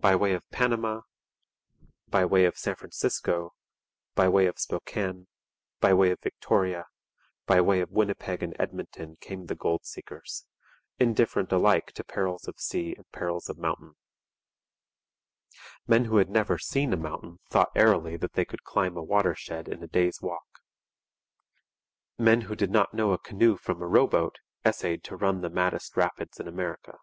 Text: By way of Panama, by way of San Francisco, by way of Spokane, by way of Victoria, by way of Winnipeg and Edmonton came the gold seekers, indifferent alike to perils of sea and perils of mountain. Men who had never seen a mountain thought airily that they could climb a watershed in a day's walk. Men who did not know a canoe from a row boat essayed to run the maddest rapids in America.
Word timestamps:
By 0.00 0.16
way 0.16 0.32
of 0.34 0.42
Panama, 0.50 1.02
by 2.08 2.24
way 2.24 2.44
of 2.44 2.58
San 2.58 2.74
Francisco, 2.74 3.52
by 4.16 4.28
way 4.28 4.46
of 4.46 4.58
Spokane, 4.58 5.28
by 5.78 5.94
way 5.94 6.10
of 6.10 6.18
Victoria, 6.22 6.86
by 7.46 7.60
way 7.60 7.80
of 7.80 7.92
Winnipeg 7.92 8.42
and 8.42 8.56
Edmonton 8.58 9.14
came 9.20 9.46
the 9.46 9.54
gold 9.54 9.84
seekers, 9.84 10.44
indifferent 10.98 11.52
alike 11.52 11.92
to 11.92 12.02
perils 12.02 12.48
of 12.48 12.58
sea 12.58 12.96
and 12.96 13.08
perils 13.12 13.48
of 13.48 13.56
mountain. 13.56 13.94
Men 15.86 16.06
who 16.06 16.16
had 16.16 16.30
never 16.30 16.58
seen 16.58 16.92
a 16.92 16.96
mountain 16.96 17.38
thought 17.48 17.70
airily 17.76 18.16
that 18.16 18.32
they 18.32 18.44
could 18.44 18.64
climb 18.64 18.96
a 18.96 19.04
watershed 19.04 19.68
in 19.68 19.80
a 19.84 19.86
day's 19.86 20.20
walk. 20.20 20.62
Men 22.18 22.40
who 22.40 22.56
did 22.56 22.72
not 22.72 22.92
know 22.92 23.12
a 23.12 23.20
canoe 23.20 23.56
from 23.56 23.80
a 23.80 23.86
row 23.86 24.08
boat 24.08 24.40
essayed 24.66 25.04
to 25.04 25.14
run 25.16 25.42
the 25.42 25.48
maddest 25.48 25.96
rapids 25.96 26.40
in 26.40 26.48
America. 26.48 26.98